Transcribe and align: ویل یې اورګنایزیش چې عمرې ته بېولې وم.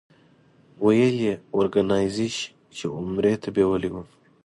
ویل 0.83 1.15
یې 1.25 1.33
اورګنایزیش 1.55 2.35
چې 2.75 2.85
عمرې 2.95 3.33
ته 3.41 3.49
بېولې 3.55 3.89
وم. 3.91 4.07